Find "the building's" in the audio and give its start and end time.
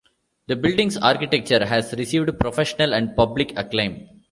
0.47-0.97